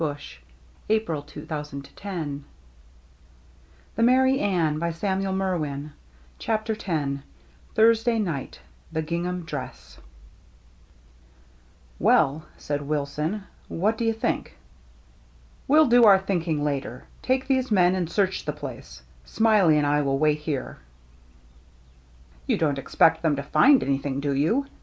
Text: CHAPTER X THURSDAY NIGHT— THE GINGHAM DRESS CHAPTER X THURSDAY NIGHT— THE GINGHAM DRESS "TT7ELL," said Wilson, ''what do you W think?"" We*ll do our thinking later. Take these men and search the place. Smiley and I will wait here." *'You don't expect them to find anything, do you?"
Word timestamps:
CHAPTER 0.01 0.13
X 0.89 1.31
THURSDAY 1.47 1.79
NIGHT— 2.07 2.45
THE 3.95 4.01
GINGHAM 4.01 4.79
DRESS 4.79 5.89
CHAPTER 6.39 6.73
X 6.73 7.09
THURSDAY 7.75 8.17
NIGHT— 8.17 8.59
THE 8.93 9.03
GINGHAM 9.03 9.43
DRESS 9.45 9.99
"TT7ELL," 12.01 12.41
said 12.57 12.81
Wilson, 12.81 13.43
''what 13.69 13.95
do 13.99 14.03
you 14.03 14.13
W 14.13 14.19
think?"" 14.19 14.57
We*ll 15.67 15.85
do 15.85 16.03
our 16.05 16.17
thinking 16.17 16.63
later. 16.63 17.03
Take 17.21 17.45
these 17.45 17.69
men 17.69 17.93
and 17.93 18.09
search 18.09 18.45
the 18.45 18.53
place. 18.53 19.03
Smiley 19.23 19.77
and 19.77 19.85
I 19.85 20.01
will 20.01 20.17
wait 20.17 20.39
here." 20.39 20.79
*'You 22.47 22.57
don't 22.57 22.79
expect 22.79 23.21
them 23.21 23.35
to 23.35 23.43
find 23.43 23.83
anything, 23.83 24.19
do 24.19 24.33
you?" 24.33 24.65